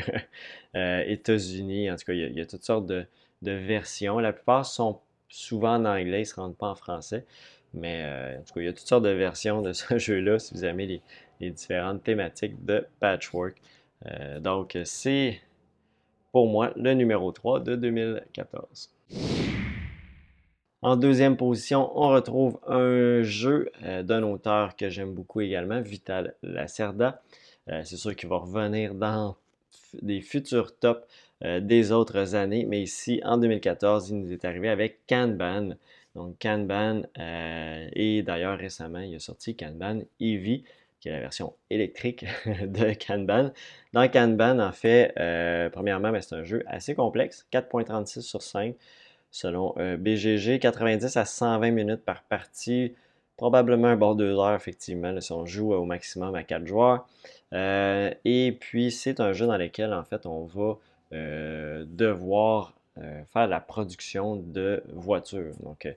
Euh, 0.77 1.05
États-Unis, 1.07 1.89
en 1.89 1.95
tout 1.95 2.07
cas, 2.07 2.15
il 2.15 2.37
y, 2.37 2.41
a, 2.41 2.47
toutes 2.47 2.65
sortes 2.65 2.87
de, 2.87 3.07
versions. 3.43 4.19
La 4.19 4.33
plupart 4.33 4.67
sont 4.67 4.99
souvent 5.29 5.77
en 5.77 5.85
anglais, 5.85 6.19
ils 6.19 6.23
ne 6.23 6.25
se 6.25 6.35
rendent 6.35 6.57
pas 6.57 6.67
en 6.67 6.75
français. 6.75 7.27
Mais 7.75 8.05
en 8.37 8.43
tout 8.43 8.55
cas, 8.55 8.61
il 8.61 8.65
y 8.65 8.69
a 8.69 8.73
toutes 8.73 8.89
sortes 8.89 9.05
de 9.05 9.11
versions 9.11 9.63
de 9.63 9.73
ce 9.73 9.99
jeu-là 9.99 10.41
si 10.41 10.53
vous 10.53 10.65
aimez 10.65 11.01
les, 11.41 11.51
différentes 11.53 12.03
thématiques 12.03 12.65
de 12.65 12.85
Patchwork. 12.99 13.57
donc, 14.41 14.77
c'est 14.83 15.41
pour 16.33 16.49
moi 16.49 16.73
le 16.75 16.93
numéro 16.95 17.31
3 17.31 17.61
de 17.61 17.77
2014. 17.77 18.91
En 20.85 20.97
deuxième 20.97 21.39
position, 21.39 21.91
on 21.99 22.11
retrouve 22.11 22.59
un 22.67 23.23
jeu 23.23 23.73
euh, 23.85 24.03
d'un 24.03 24.23
auteur 24.23 24.77
que 24.77 24.91
j'aime 24.91 25.15
beaucoup 25.15 25.41
également, 25.41 25.81
Vital 25.81 26.35
Lacerda. 26.43 27.23
Euh, 27.71 27.81
c'est 27.85 27.97
sûr 27.97 28.15
qu'il 28.15 28.29
va 28.29 28.37
revenir 28.37 28.95
dans 28.95 29.35
des 30.03 30.21
futurs 30.21 30.77
tops 30.79 31.01
euh, 31.43 31.61
des 31.61 31.91
autres 31.91 32.35
années, 32.35 32.67
mais 32.69 32.83
ici, 32.83 33.23
en 33.25 33.39
2014, 33.39 34.11
il 34.11 34.19
nous 34.19 34.31
est 34.31 34.45
arrivé 34.45 34.69
avec 34.69 34.99
Kanban. 35.09 35.71
Donc, 36.15 36.37
Kanban, 36.39 37.05
et 37.17 38.23
d'ailleurs 38.23 38.59
récemment, 38.59 39.01
il 39.01 39.15
a 39.15 39.21
sorti 39.21 39.57
Kanban 39.57 40.03
Eevee 40.21 40.65
qui 41.01 41.09
est 41.09 41.13
la 41.13 41.21
version 41.21 41.55
électrique 41.71 42.27
de 42.47 42.93
Kanban. 42.93 43.53
Dans 43.95 44.07
Kanban, 44.09 44.59
en 44.59 44.73
fait, 44.73 45.15
premièrement, 45.73 46.13
ben, 46.13 46.21
c'est 46.21 46.35
un 46.35 46.45
jeu 46.45 46.63
assez 46.67 46.95
complexe, 46.95 47.47
4.36 47.51 48.21
sur 48.21 48.43
5 48.43 48.75
selon 49.35 49.75
euh, 49.79 49.97
BGG, 49.97 50.61
90 50.61 51.17
à 51.17 51.25
120 51.25 51.73
minutes 51.73 52.05
par 52.05 52.23
partie, 52.23 52.95
probablement 53.37 53.89
un 53.89 53.97
bord 53.97 54.15
2 54.15 54.39
heures, 54.39 54.55
effectivement, 54.55 55.21
si 55.21 55.33
on 55.33 55.45
joue 55.45 55.75
au 55.75 55.85
maximum 55.85 56.37
à 56.37 56.45
4 56.45 56.65
joueurs. 56.65 57.05
Euh, 57.53 58.13
et 58.25 58.57
puis, 58.61 58.93
c'est 58.93 59.19
un 59.19 59.33
jeu 59.33 59.47
dans 59.47 59.57
lequel, 59.57 59.93
en 59.93 60.05
fait, 60.05 60.25
on 60.27 60.45
va 60.45 60.79
devoir 61.11 62.75
faire 63.33 63.49
la 63.49 63.61
production 63.61 64.37
de 64.37 64.83
voitures. 64.93 65.53
Donc, 65.63 65.89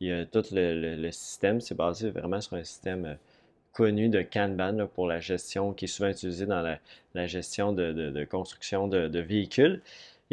il 0.00 0.08
y 0.08 0.12
a 0.12 0.26
tout 0.26 0.44
le 0.52 1.10
système, 1.12 1.60
c'est 1.62 1.74
basé 1.74 2.10
vraiment 2.10 2.42
sur 2.42 2.56
un 2.56 2.64
système 2.64 3.16
connu 3.72 4.08
de 4.08 4.22
Kanban 4.22 4.86
pour 4.94 5.06
la 5.06 5.20
gestion, 5.20 5.72
qui 5.72 5.86
est 5.86 5.88
souvent 5.88 6.08
utilisé 6.08 6.46
dans 6.46 6.62
la, 7.14 7.26
gestion 7.26 7.72
de, 7.72 8.24
construction 8.24 8.86
de, 8.88 9.18
véhicules. 9.18 9.80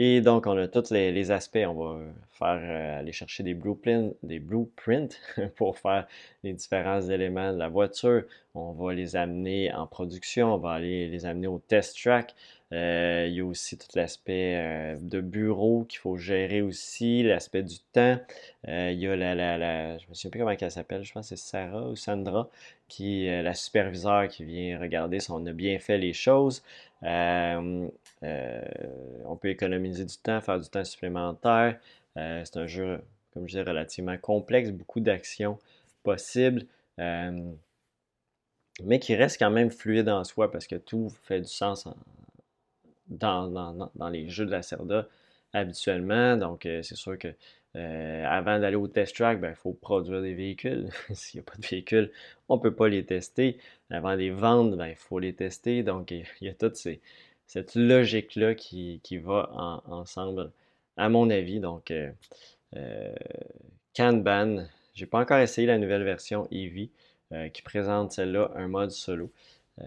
Et 0.02 0.22
donc, 0.22 0.48
on 0.48 0.58
a 0.58 0.70
tous 0.70 0.92
les, 0.92 1.30
aspects. 1.30 1.60
On 1.68 1.74
va 1.74 2.00
faire 2.30 2.62
euh, 2.64 3.00
aller 3.00 3.12
chercher 3.12 3.44
des 3.44 3.54
blueprints, 3.54 4.14
des 4.24 4.40
blueprints 4.40 5.20
pour 5.58 5.78
faire 5.78 6.08
les 6.42 6.54
différents 6.54 7.02
éléments 7.02 7.52
de 7.52 7.58
la 7.58 7.68
voiture. 7.68 8.24
On 8.56 8.72
va 8.72 8.94
les 8.94 9.18
amener 9.18 9.74
en 9.74 9.88
production. 9.88 10.54
On 10.54 10.58
va 10.58 10.72
aller 10.72 11.10
les 11.10 11.26
amener 11.26 11.48
au 11.48 11.60
test 11.60 12.02
track. 12.02 12.34
Euh, 12.72 13.26
il 13.28 13.34
y 13.34 13.42
a 13.42 13.46
aussi 13.46 13.78
tout 13.78 13.90
l'aspect 13.94 14.56
euh, 14.56 14.96
de 15.02 15.20
bureau 15.20 15.84
qu'il 15.84 16.00
faut 16.00 16.16
gérer 16.16 16.62
aussi, 16.62 17.22
l'aspect 17.22 17.64
du 17.64 17.80
temps. 17.92 18.20
Il 18.70 18.94
y 18.94 19.06
a 19.06 19.18
la, 19.18 19.98
je 19.98 20.08
me 20.08 20.14
souviens 20.14 20.32
plus 20.32 20.40
comment 20.40 20.52
elle 20.52 20.72
s'appelle, 20.72 21.04
je 21.04 21.12
pense 21.12 21.30
que 21.30 21.36
c'est 21.36 21.44
Sarah 21.46 21.90
ou 21.90 21.98
Sandra, 21.98 22.48
qui 22.88 23.26
la 23.26 23.54
superviseure 23.54 24.30
qui 24.30 24.46
vient 24.46 24.80
regarder 24.80 25.20
si 25.20 25.32
on 25.32 25.46
a 25.46 25.52
bien 25.52 25.78
fait 25.80 25.98
les 25.98 26.14
choses. 26.14 26.64
On 28.22 29.36
peut 29.38 29.50
économiser 29.50 30.06
du 30.06 30.18
temps, 30.18 30.42
faire 30.42 30.60
du 30.60 30.70
temps 30.70 30.84
supplémentaire. 30.84 31.80
c'est 32.16 32.58
un 32.58 32.68
jeu, 32.68 33.02
comme 33.34 33.44
je 33.44 33.54
disais, 33.54 33.64
relativement 33.64 34.18
complexe, 34.18 34.72
beaucoup 34.72 35.00
d'actions 35.00 35.58
possibles 36.04 36.66
mais 38.84 39.00
qui 39.00 39.16
reste 39.16 39.40
quand 39.40 39.52
même 39.52 39.72
fluide 39.72 40.10
en 40.10 40.24
soi 40.24 40.52
parce 40.52 40.68
que 40.68 40.76
tout 40.76 41.10
fait 41.24 41.42
du 41.42 41.48
sens 41.48 41.88
en, 41.88 41.96
dans, 43.10 44.10
les 44.10 44.30
jeux 44.30 44.46
de 44.46 44.52
la 44.52 44.62
Cerda 44.62 45.08
habituellement. 45.54 46.38
Donc, 46.38 46.66
euh, 46.66 46.82
c'est 46.84 46.96
sûr 46.96 47.18
que 47.18 47.30
euh, 47.76 48.26
avant 48.26 48.60
d'aller 48.60 48.76
au 48.76 48.88
test 48.88 49.16
track, 49.16 49.40
ben, 49.40 49.50
il 49.50 49.56
faut 49.56 49.74
produire 49.74 50.22
des 50.22 50.34
véhicules. 50.34 50.90
S'il 51.14 51.40
n'y 51.40 51.46
a 51.48 51.52
pas 51.52 51.58
de 51.58 51.66
véhicules, 51.68 52.12
on 52.48 52.58
ne 52.58 52.62
peut 52.62 52.74
pas 52.74 52.88
les 52.88 53.04
tester. 53.06 53.58
Avant 53.90 54.12
de 54.12 54.18
les 54.18 54.32
vendre, 54.32 54.76
ben, 54.76 54.88
il 54.88 54.96
faut 54.96 55.20
les 55.20 55.34
tester. 55.34 55.84
Donc, 55.84 56.12
il 56.12 56.26
y 56.42 56.50
a 56.50 56.54
toute 56.54 56.76
cette 57.50 57.76
logique-là 57.76 58.56
qui, 58.56 59.02
va 59.18 59.82
ensemble, 59.90 60.52
à 60.96 61.10
mon 61.10 61.30
avis. 61.30 61.60
Donc, 61.60 61.92
euh, 61.92 62.10
euh 62.78 63.14
Kanban, 63.94 64.66
j'ai 64.94 65.08
pas 65.08 65.20
encore 65.20 65.40
essayé 65.40 65.68
la 65.68 65.78
nouvelle 65.78 66.04
version 66.04 66.48
Eevee 66.52 66.90
qui 67.54 67.62
présente 67.62 68.12
celle-là 68.14 68.52
un 68.56 68.68
mode 68.68 68.92
solo. 68.92 69.30
Euh, 69.82 69.86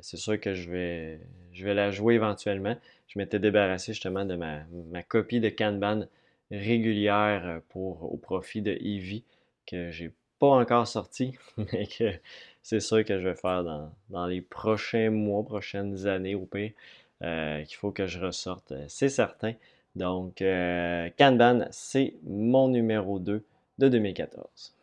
c'est 0.00 0.16
sûr 0.16 0.40
que 0.40 0.54
je 0.54 0.70
vais, 0.70 1.20
je 1.52 1.64
vais 1.64 1.74
la 1.74 1.90
jouer 1.90 2.14
éventuellement. 2.14 2.76
Je 3.06 3.18
m'étais 3.18 3.38
débarrassé 3.38 3.92
justement 3.92 4.24
de 4.24 4.36
ma, 4.36 5.02
copie 5.02 5.40
de 5.40 5.48
Kanban 5.48 6.04
régulière 6.50 7.46
euh, 7.46 7.58
pour, 7.68 8.12
au 8.12 8.16
profit 8.16 8.62
de 8.62 8.72
Eevee 8.72 9.24
que 9.66 9.90
j'ai 9.90 10.12
pas 10.38 10.48
encore 10.48 10.86
sorti, 10.86 11.34
mais 11.72 11.86
que 11.86 12.12
c'est 12.68 12.80
sûr 12.80 13.02
que 13.02 13.18
je 13.18 13.26
vais 13.26 13.34
faire 13.34 13.64
dans, 14.10 14.26
les 14.26 14.42
prochains 14.42 15.08
mois, 15.08 15.42
prochaines 15.42 16.06
années 16.06 16.34
au 16.34 16.44
pire, 16.44 16.72
euh, 17.22 17.64
qu'il 17.64 17.76
faut 17.76 17.92
que 17.92 18.06
je 18.06 18.20
ressorte, 18.20 18.74
c'est 18.88 19.08
certain. 19.08 19.54
Donc, 19.96 20.44
Kanban, 21.18 21.66
c'est 21.70 22.12
mon 22.24 22.68
numéro 22.68 23.20
2 23.20 23.42
de 23.78 23.88
2014. 23.88 24.74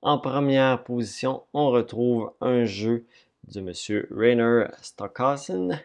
En 0.00 0.16
première 0.18 0.82
position, 0.82 1.42
on 1.52 1.68
retrouve 1.68 2.32
un 2.40 2.64
jeu 2.64 3.04
de 3.52 3.60
M. 3.60 4.06
Rainer 4.10 4.64
Stockhausen 4.80 5.78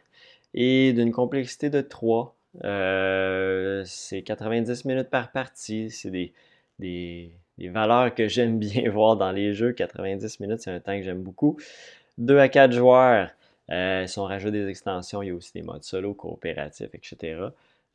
et 0.54 0.94
d'une 0.94 1.12
complexité 1.12 1.70
de 1.70 1.82
3. 1.82 2.34
Euh, 2.64 3.84
c'est 3.86 4.22
90 4.22 4.86
minutes 4.86 5.10
par 5.10 5.34
partie. 5.34 5.92
C'est 5.92 6.12
des, 6.80 7.34
valeurs 7.60 8.14
que 8.14 8.28
j'aime 8.28 8.60
bien 8.60 8.90
voir 8.92 9.18
dans 9.18 9.32
les 9.32 9.54
jeux. 9.54 9.72
90 9.74 10.40
minutes, 10.40 10.62
c'est 10.62 10.72
un 10.72 10.80
temps 10.80 10.98
que 10.98 11.04
j'aime 11.04 11.22
beaucoup. 11.22 11.58
2 12.18 12.38
à 12.38 12.50
4 12.50 12.72
joueurs. 12.72 13.30
Euh, 13.72 14.06
si 14.08 14.20
des 14.52 14.68
extensions, 14.68 15.22
il 15.22 15.30
y 15.30 15.32
a 15.32 15.36
aussi 15.36 15.54
des 15.54 15.62
modes 15.62 15.84
solo, 15.84 16.14
coopératifs, 16.14 16.94
etc. 16.94 17.48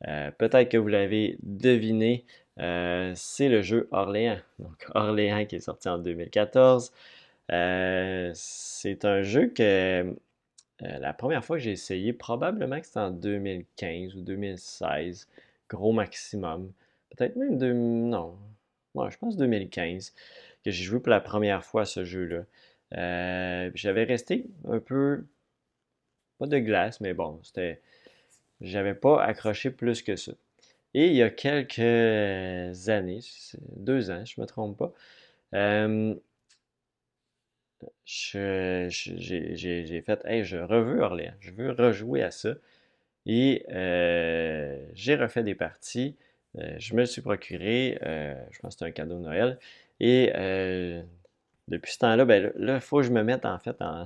Euh, 0.07 0.31
peut-être 0.31 0.69
que 0.69 0.77
vous 0.77 0.87
l'avez 0.87 1.37
deviné, 1.43 2.25
euh, 2.59 3.11
c'est 3.15 3.49
le 3.49 3.61
jeu 3.61 3.87
Orléans. 3.91 4.39
Donc 4.59 4.87
Orléans 4.95 5.45
qui 5.45 5.55
est 5.57 5.59
sorti 5.61 5.89
en 5.89 5.97
2014. 5.99 6.91
Euh, 7.51 8.31
c'est 8.33 9.05
un 9.05 9.21
jeu 9.21 9.47
que 9.47 10.15
la 10.81 11.13
première 11.13 11.43
fois 11.43 11.57
que 11.57 11.63
j'ai 11.63 11.71
essayé, 11.71 12.13
probablement 12.13 12.79
que 12.79 12.85
c'était 12.85 12.99
en 12.99 13.11
2015 13.11 14.15
ou 14.15 14.21
2016, 14.21 15.27
gros 15.67 15.91
maximum. 15.91 16.71
Peut-être 17.09 17.35
même 17.35 17.57
de, 17.57 17.73
non, 17.73 18.37
je 18.95 19.17
pense 19.17 19.37
2015 19.37 20.13
que 20.65 20.71
j'ai 20.71 20.83
joué 20.83 20.99
pour 20.99 21.09
la 21.09 21.21
première 21.21 21.63
fois 21.63 21.83
à 21.83 21.85
ce 21.85 22.03
jeu-là. 22.03 22.45
J'avais 23.75 24.03
resté 24.03 24.47
un 24.67 24.79
peu, 24.79 25.25
pas 26.37 26.47
de 26.47 26.59
glace, 26.59 27.01
mais 27.01 27.13
bon, 27.13 27.39
c'était, 27.43 27.81
j'avais 28.61 28.95
pas 28.95 29.23
accroché 29.23 29.71
plus 29.71 30.01
que 30.01 30.15
ça. 30.15 30.33
Et 30.93 31.07
il 31.07 31.15
y 31.15 31.23
a 31.23 31.29
quelques 31.29 32.89
années, 32.89 33.21
deux 33.77 34.11
ans, 34.11 34.25
je 34.25 34.35
ne 34.37 34.43
me 34.43 34.47
trompe 34.47 34.77
pas, 34.77 34.93
euh, 35.55 36.15
j'ai 38.05 40.01
fait 40.05 40.25
Hey, 40.25 40.43
je 40.43 40.57
reveux 40.57 40.99
Orléans, 41.01 41.33
je 41.39 41.51
veux 41.51 41.71
rejouer 41.71 42.23
à 42.23 42.31
ça. 42.31 42.55
Et 43.25 43.65
euh, 43.71 44.87
j'ai 44.93 45.15
refait 45.15 45.43
des 45.43 45.55
parties. 45.55 46.17
Euh, 46.57 46.75
je 46.79 46.95
me 46.95 47.05
suis 47.05 47.21
procuré, 47.21 47.97
je 48.01 48.59
pense 48.59 48.75
que 48.75 48.79
c'était 48.79 48.85
un 48.85 48.91
cadeau 48.91 49.15
de 49.15 49.23
Noël. 49.23 49.59
Et 49.99 50.31
depuis 51.67 51.93
ce 51.93 51.99
temps-là, 51.99 52.25
ben 52.25 52.51
là, 52.55 52.75
il 52.75 52.81
faut 52.81 52.97
que 52.97 53.03
je 53.03 53.11
me 53.11 53.23
mette 53.23 53.45
en 53.45 53.59
fait 53.59 53.75
en. 53.81 54.05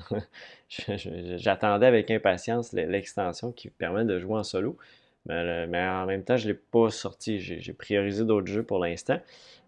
J'attendais 1.37 1.85
avec 1.85 2.11
impatience 2.11 2.73
l'extension 2.73 3.51
qui 3.51 3.69
permet 3.69 4.05
de 4.05 4.19
jouer 4.19 4.37
en 4.37 4.43
solo. 4.43 4.77
Mais, 5.25 5.87
en 5.87 6.05
même 6.05 6.23
temps, 6.23 6.35
je 6.35 6.47
ne 6.47 6.53
l'ai 6.53 6.59
pas 6.59 6.89
sorti. 6.89 7.39
J'ai 7.39 7.73
priorisé 7.73 8.25
d'autres 8.25 8.47
jeux 8.47 8.63
pour 8.63 8.79
l'instant. 8.79 9.19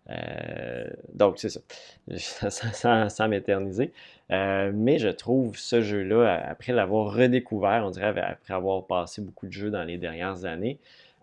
Euh, 0.10 0.86
donc, 1.14 1.40
c'est 1.40 1.50
ça. 1.50 1.62
sans, 3.10 3.28
m'éterniser. 3.28 3.92
Euh, 4.32 4.72
mais 4.74 5.00
je 5.00 5.08
trouve 5.08 5.58
ce 5.58 5.82
jeu-là, 5.82 6.46
après 6.48 6.74
l'avoir 6.74 7.14
redécouvert, 7.14 7.84
on 7.86 7.92
dirait 7.92 8.20
après 8.20 8.54
avoir 8.54 8.86
passé 8.86 9.22
beaucoup 9.22 9.48
de 9.48 9.52
jeux 9.54 9.72
dans 9.72 9.84
les 9.84 9.98
dernières 9.98 10.46
années, 10.46 10.80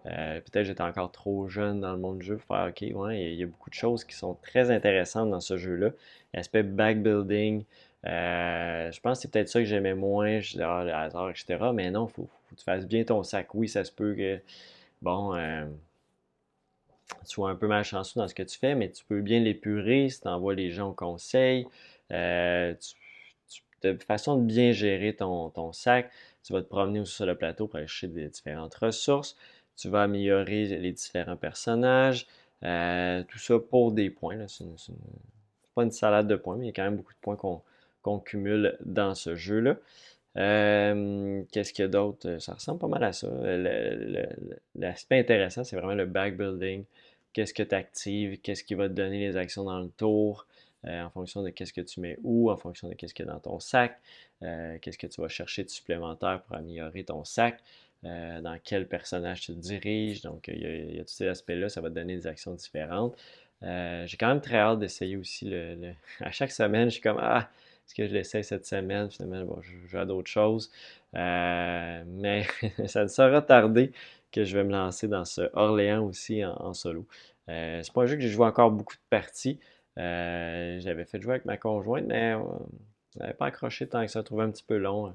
euh, 0.07 0.41
peut-être 0.41 0.65
j'étais 0.65 0.83
encore 0.83 1.13
trop 1.13 1.49
jeune 1.49 1.81
dans 1.81 1.93
le 1.93 1.99
monde 1.99 2.19
du 2.19 2.27
jeu 2.27 2.37
pour 2.37 2.57
faire 2.57 2.69
OK, 2.69 2.83
ouais, 2.97 3.33
il 3.33 3.39
y 3.39 3.43
a 3.43 3.47
beaucoup 3.47 3.71
de 3.71 3.75
choses 3.75 4.05
qui 4.05 4.17
sont 4.17 4.35
très 4.43 4.71
intéressantes 4.71 5.31
dans 5.31 5.41
ce 5.41 5.57
jeu-là. 5.57 5.91
L'aspect 6.35 6.63
backbuilding, 6.63 7.65
je 8.05 9.01
pense 9.01 9.19
que 9.19 9.23
c'est 9.23 9.31
peut-être 9.31 9.49
ça 9.49 9.61
que 9.61 9.67
j'aimais 9.67 9.95
moins, 9.95 10.41
je 10.41 10.53
disais, 10.53 10.65
ah, 10.65 10.85
le 10.85 10.93
hasard, 10.93 11.31
etc. 11.31 11.59
Mais 11.73 11.91
non, 11.91 12.09
il 12.09 12.13
faut, 12.13 12.29
que 12.53 12.57
tu 12.57 12.65
fasses 12.65 12.87
bien 12.87 13.05
ton 13.05 13.23
sac. 13.23 13.55
Oui, 13.55 13.69
ça 13.69 13.85
se 13.85 13.93
peut 13.93 14.15
que, 14.15 14.41
bon, 15.01 15.35
euh, 15.35 15.65
tu 17.21 17.31
sois 17.31 17.51
un 17.51 17.57
peu 17.57 17.67
malchanceux 17.67 18.21
dans 18.21 18.29
ce 18.29 18.35
que 18.35 18.43
tu 18.43 18.59
fais, 18.59 18.75
mais 18.75 18.91
tu 18.91 19.05
peux 19.05 19.21
bien 19.21 19.41
l'épurer 19.41 20.09
si 20.09 20.21
tu 20.21 20.29
envoies 20.29 20.55
les 20.55 20.71
gens 20.71 20.91
au 20.91 20.95
conseil. 20.95 21.67
Euh, 22.13 22.75
de 23.83 23.99
façon 24.05 24.37
de 24.37 24.45
bien 24.45 24.71
gérer 24.71 25.17
ton, 25.17 25.73
sac, 25.73 26.11
tu 26.45 26.53
vas 26.53 26.63
te 26.63 26.69
promener 26.69 27.01
aussi 27.01 27.15
sur 27.15 27.27
le 27.27 27.37
plateau 27.37 27.67
pour 27.67 27.77
aller 27.77 27.89
chercher 27.89 28.09
des 28.09 28.29
différentes 28.29 28.75
ressources. 28.77 29.37
Tu 29.77 29.89
vas 29.89 30.03
améliorer 30.03 30.67
les 30.67 30.93
différents 30.93 31.37
personnages. 31.37 32.27
Euh, 32.63 33.23
tout 33.25 33.39
ça 33.39 33.59
pour 33.59 33.93
des 33.93 34.11
points. 34.11 34.47
Ce 34.49 34.65
n'est 34.65 34.71
pas 35.75 35.85
une 35.85 35.91
salade 35.91 36.29
de 36.29 36.37
points, 36.37 36.57
mais 36.57 36.67
il 36.67 36.69
y 36.69 36.71
a 36.71 36.75
quand 36.75 36.85
même 36.85 36.97
beaucoup 36.97 37.13
de 37.13 37.19
points 37.21 37.37
qu'on 38.03 38.19
cumule 38.21 38.77
dans 38.85 39.15
ce 39.15 39.35
jeu-là. 39.35 39.77
Euh, 40.39 41.43
qu'est-ce 41.53 41.73
qu'il 41.73 41.83
y 41.83 41.87
a 41.87 41.89
d'autre? 41.89 42.39
Ça 42.39 42.55
ressemble 42.55 42.79
pas 42.79 42.89
mal 42.89 43.05
à 43.05 43.13
ça. 43.13 43.29
L'aspect 44.75 45.19
intéressant, 45.19 45.65
c'est 45.65 45.77
vraiment 45.77 45.95
le 45.95 46.07
backbuilding. 46.07 46.85
Qu'est-ce 47.33 47.55
que 47.55 47.63
tu 47.63 47.75
actives? 47.75 48.41
Qu'est-ce 48.41 48.65
qui 48.65 48.75
va 48.75 48.89
te 48.89 48.95
donner 48.95 49.19
les 49.19 49.37
actions 49.37 49.65
dans 49.65 49.81
le 49.81 49.89
tour? 49.89 50.47
Euh, 50.85 51.03
en 51.05 51.11
fonction 51.11 51.43
de 51.43 51.51
qu'est-ce 51.51 51.73
que 51.73 51.81
tu 51.81 52.01
mets 52.01 52.19
où, 52.25 52.51
en 52.51 52.57
fonction 52.57 52.89
de 52.89 52.95
qu'est-ce 52.95 53.15
qu'il 53.15 53.25
y 53.25 53.29
a 53.29 53.33
dans 53.33 53.39
ton 53.39 53.61
sac, 53.61 54.01
euh, 54.43 54.79
qu'est-ce 54.81 54.99
que 54.99 55.07
tu 55.07 55.21
vas 55.21 55.29
chercher 55.29 55.63
de 55.63 55.69
supplémentaire 55.69 56.43
pour 56.43 56.57
améliorer 56.57 57.05
ton 57.05 57.23
sac, 57.25 57.63
dans 58.03 58.59
quel 58.65 58.89
personnage 58.89 59.43
tu 59.43 59.53
diriges. 59.53 60.23
Donc, 60.23 60.49
il 60.49 60.95
y 60.97 61.01
a, 61.01 61.05
tous 61.05 61.13
ces 61.13 61.29
aspects-là, 61.29 61.69
ça 61.69 61.81
va 61.81 61.89
te 61.89 61.95
donner 61.95 62.17
des 62.17 62.27
actions 62.27 62.55
différentes. 62.55 63.17
J'ai 63.63 64.17
quand 64.19 64.29
même 64.29 64.41
très 64.41 64.59
hâte 64.59 64.81
d'essayer 64.81 65.17
aussi. 65.17 65.49
Le, 65.49 65.93
À 66.21 66.31
chaque 66.31 66.51
semaine, 66.51 66.89
je 66.89 66.95
suis 66.95 67.03
comme 67.03 67.19
Ah, 67.21 67.49
est-ce 67.87 67.95
que 67.95 68.07
je 68.07 68.15
l'essaie 68.15 68.43
cette 68.43 68.67
semaine? 68.67 69.11
Finalement, 69.11 69.45
bon, 69.45 69.61
je 69.63 69.87
joue 69.87 69.99
à 69.99 70.07
d'autres 70.07 70.31
choses. 70.31 70.71
Euh, 71.15 72.03
mais 72.07 72.45
ça 72.87 73.03
ne 73.03 73.09
sera 73.09 73.43
tardé 73.43 73.93
que 74.31 74.45
je 74.45 74.57
vais 74.57 74.65
me 74.65 74.73
lancer 74.73 75.09
dans 75.09 75.25
ce 75.25 75.51
Orléans 75.53 76.05
aussi 76.05 76.45
en, 76.45 76.73
solo. 76.75 77.07
Euh, 77.49 77.83
c'est 77.83 77.93
pas 77.93 78.03
un 78.03 78.07
jeu 78.07 78.17
que 78.17 78.23
j'ai 78.23 78.29
joué 78.29 78.47
encore 78.47 78.71
beaucoup 78.71 78.95
de 78.95 79.01
parties. 79.11 79.59
Euh, 79.99 80.81
j'avais 80.81 81.05
fait 81.05 81.21
jouer 81.21 81.35
avec 81.35 81.45
ma 81.45 81.59
conjointe, 81.59 82.07
mais 82.07 82.35
on 82.35 82.67
n'avait 83.17 83.35
pas 83.35 83.47
accroché 83.47 83.87
tant 83.87 84.03
que 84.07 84.11
ça, 84.11 84.23
trouvé 84.23 84.45
un 84.45 84.51
petit 84.51 84.65
peu 84.65 84.79
long, 84.79 85.15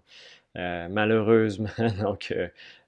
malheureusement. 0.58 1.70
Donc, 2.02 2.34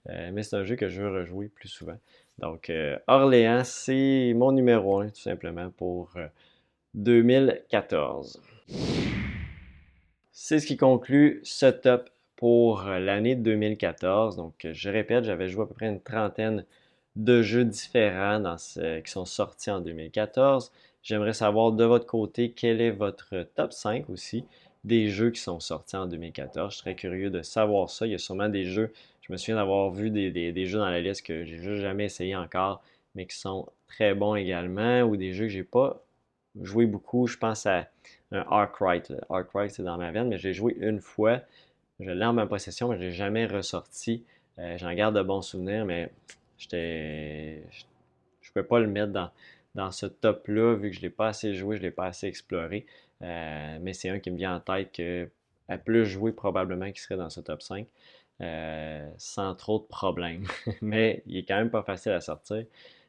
mais 0.08 0.44
c'est 0.44 0.56
un 0.56 0.64
jeu 0.64 0.76
que 0.76 0.90
je 0.90 1.02
veux 1.02 1.10
rejouer 1.10 1.48
plus 1.50 1.70
souvent. 1.70 1.98
Donc, 2.40 2.72
Orléans, 3.08 3.64
c'est 3.64 4.34
mon 4.36 4.52
numéro 4.52 5.00
1, 5.00 5.10
tout 5.10 5.22
simplement, 5.22 5.70
pour 5.72 6.14
2014. 6.96 8.42
C'est 10.32 10.60
ce 10.60 10.66
qui 10.66 10.78
conclut 10.78 11.42
ce 11.44 11.66
top 11.66 12.10
pour 12.36 12.88
euh, 12.88 13.00
l'année 13.00 13.36
2014. 13.36 14.38
Donc, 14.38 14.66
euh, 14.66 14.72
je 14.74 14.90
répète, 14.90 15.26
j'avais 15.26 15.50
joué 15.50 15.64
à 15.64 15.68
peu 15.68 15.74
près 15.74 15.88
une 15.88 16.00
trentaine 16.00 16.66
de 17.18 17.42
jeux 17.42 17.66
différents 17.66 18.56
qui 19.04 19.12
sont 19.12 19.26
sortis 19.26 19.70
en 19.70 19.82
2014. 19.82 20.72
J'aimerais 21.04 21.34
savoir 21.34 21.74
de 21.74 21.84
votre 21.84 22.06
côté 22.06 22.52
quel 22.52 22.80
est 22.80 22.92
votre 22.92 23.44
top 23.56 23.74
5 23.74 24.10
aussi? 24.10 24.46
Des 24.84 25.10
jeux 25.10 25.32
qui 25.32 25.42
sont 25.42 25.60
sortis 25.60 25.96
en 25.96 26.08
2014. 26.08 26.74
Je 26.74 26.78
serais 26.78 26.96
curieux 26.96 27.30
de 27.30 27.42
savoir 27.42 27.90
ça. 27.90 28.06
Il 28.06 28.12
y 28.12 28.16
a 28.16 28.20
sûrement 28.20 28.50
des 28.50 28.66
jeux, 28.66 28.94
je 29.22 29.32
me 29.32 29.38
souviens 29.38 29.56
d'avoir 29.56 29.92
vu 29.92 30.10
des, 30.10 30.66
jeux 30.66 30.80
dans 30.80 30.90
la 30.90 31.02
liste 31.02 31.26
que 31.26 31.44
j'ai 31.46 31.58
juste 31.58 31.82
jamais 31.82 32.06
essayé 32.06 32.36
encore, 32.36 32.82
mais 33.16 33.26
qui 33.26 33.38
sont 33.38 33.68
très 33.88 34.14
bons 34.14 34.36
également, 34.36 35.02
ou 35.02 35.18
des 35.18 35.34
jeux 35.34 35.46
que 35.46 35.52
j'ai 35.52 35.64
pas 35.64 36.02
joué 36.62 36.86
beaucoup. 36.86 37.28
Je 37.28 37.38
pense 37.38 37.66
à 37.66 37.88
un 38.32 38.46
Arkwright. 38.50 39.14
Arkwright, 39.30 39.72
c'est 39.72 39.84
dans 39.84 39.98
ma 39.98 40.12
veine, 40.12 40.30
mais 40.30 40.38
j'ai 40.38 40.54
joué 40.54 40.76
une 40.80 41.02
fois. 41.02 41.42
Je 42.00 42.10
l'ai 42.10 42.26
en 42.26 42.34
ma 42.34 42.48
possession, 42.48 42.90
mais 42.90 42.98
je 42.98 43.02
l'ai 43.02 43.12
jamais 43.12 43.46
ressorti. 43.46 44.24
Euh, 44.58 44.78
j'en 44.78 44.94
garde 44.94 45.16
de 45.16 45.22
bons 45.22 45.42
souvenirs, 45.42 45.86
mais 45.86 46.10
j'étais. 46.58 47.64
Je 48.42 48.50
ne 48.50 48.54
pouvais 48.54 48.68
pas 48.68 48.80
le 48.80 48.88
mettre 48.88 49.12
dans, 49.12 49.30
dans 49.76 49.92
ce 49.92 50.06
top-là, 50.06 50.76
vu 50.76 50.90
que 50.90 50.96
je 50.96 51.02
ne 51.02 51.04
l'ai 51.04 51.10
pas 51.10 51.28
assez 51.28 51.54
joué, 51.54 51.78
je 51.78 51.82
ne 51.82 51.88
l'ai 51.88 51.92
pas 51.92 52.06
assez 52.06 52.28
exploré. 52.28 52.86
Euh, 53.22 53.78
mais 53.82 53.94
c'est 53.94 54.10
un 54.10 54.20
qui 54.20 54.32
me 54.32 54.38
vient 54.38 54.56
en 54.56 54.60
tête 54.60 54.92
que 54.94 55.30
à 55.68 55.78
plus 55.78 56.06
joué 56.06 56.32
probablement 56.32 56.92
qui 56.92 57.02
serait 57.02 57.18
dans 57.18 57.30
ce 57.30 57.42
top 57.42 57.62
5 57.62 57.86
euh, 58.42 59.10
sans 59.18 59.54
trop 59.56 59.80
de 59.80 59.84
problèmes. 59.84 60.46
mais 60.82 61.24
il 61.28 61.38
est 61.38 61.44
quand 61.44 61.58
même 61.58 61.70
pas 61.70 61.84
facile 61.84 62.14
à 62.14 62.22
sortir. 62.22 62.66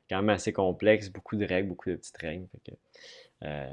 Quand 0.08 0.16
même 0.16 0.30
assez 0.30 0.52
complexe, 0.52 1.08
beaucoup 1.08 1.36
de 1.36 1.46
règles, 1.46 1.68
beaucoup 1.68 1.90
de 1.90 1.96
petites 1.96 2.16
règles. 2.16 2.46
Euh, 3.44 3.66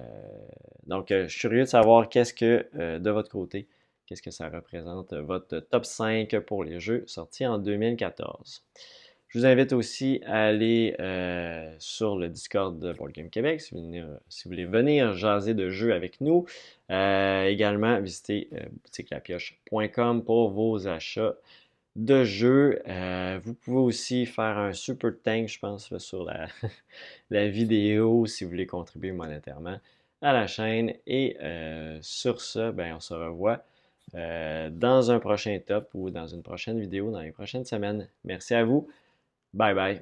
donc, 0.86 1.08
je 1.10 1.28
suis 1.28 1.40
curieux 1.40 1.64
de 1.64 1.66
savoir 1.66 2.10
qu'est-ce 2.10 2.34
que 2.34 2.98
de 3.00 3.10
votre 3.10 3.32
côté, 3.32 3.68
qu'est-ce 4.06 4.22
que 4.22 4.30
ça 4.30 4.48
représente 4.48 5.14
votre 5.14 5.60
top 5.60 5.84
5 5.84 6.40
pour 6.42 6.64
les 6.64 6.80
jeux 6.80 7.04
sortis 7.08 7.48
en 7.48 7.58
2014. 7.58 8.64
Je 9.28 9.40
vous 9.40 9.46
invite 9.46 9.74
aussi 9.74 10.22
à 10.26 10.46
aller 10.46 10.96
euh, 11.02 11.76
sur 11.80 12.18
le 12.18 12.30
Discord 12.30 12.80
de 12.80 12.94
Board 12.94 13.12
Game 13.12 13.30
Québec 13.30 13.60
si 13.60 13.76
vous, 13.76 13.82
voulez 14.46 14.66
venir 14.66 15.14
jaser 15.14 15.54
de 15.54 15.70
jeux 15.70 15.94
avec 15.94 16.22
nous. 16.22 16.46
Euh, 16.92 17.44
également, 17.44 18.00
visitez 18.00 18.48
euh, 18.54 18.64
boutiquelapioche.com 18.84 20.24
pour 20.24 20.52
vos 20.52 20.88
achats 20.88 21.36
de 21.98 22.24
jeux. 22.24 22.82
vous 23.44 23.54
pouvez 23.56 23.80
aussi 23.80 24.26
faire 24.26 24.58
un 24.58 24.72
super 24.72 25.12
tank, 25.22 25.50
je 25.50 25.60
pense, 25.60 25.98
sur 25.98 26.24
la, 26.24 26.48
la, 27.30 27.50
vidéo 27.50 28.28
si 28.28 28.46
vous 28.46 28.52
voulez 28.52 28.68
contribuer 28.68 29.12
monétairement 29.12 29.80
à 30.22 30.32
la 30.32 30.48
chaîne. 30.48 30.94
Et 31.06 31.36
sur 32.02 32.40
ce, 32.40 32.72
ben, 32.72 32.96
on 32.96 33.00
se 33.02 33.14
revoit 33.16 33.66
dans 34.14 35.12
un 35.12 35.20
prochain 35.20 35.60
top 35.66 35.90
ou 35.96 36.12
dans 36.12 36.28
une 36.28 36.44
prochaine 36.44 36.80
vidéo 36.80 37.12
dans 37.12 37.22
les 37.22 37.32
prochaines 37.32 37.66
semaines. 37.66 38.08
Merci 38.24 38.54
à 38.54 38.64
vous. 38.64 38.88
Bye 39.54 39.74
bye. 39.74 40.02